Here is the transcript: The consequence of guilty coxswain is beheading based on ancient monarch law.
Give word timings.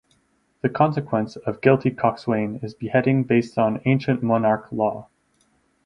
The 0.63 0.69
consequence 0.69 1.35
of 1.35 1.61
guilty 1.61 1.91
coxswain 1.91 2.59
is 2.63 2.73
beheading 2.73 3.23
based 3.23 3.59
on 3.59 3.81
ancient 3.85 4.23
monarch 4.23 4.71
law. 4.71 5.09